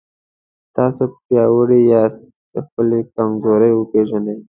[0.75, 4.37] تاسو پیاوړي یاست که خپلې کمزورۍ وپېژنئ.